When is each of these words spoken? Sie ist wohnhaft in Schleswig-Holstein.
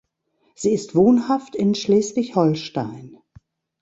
Sie 0.55 0.71
ist 0.73 0.95
wohnhaft 0.95 1.55
in 1.55 1.75
Schleswig-Holstein. 1.75 3.19